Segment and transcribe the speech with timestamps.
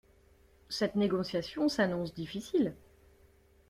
[0.69, 2.73] Cette négociation s’annonce difficile.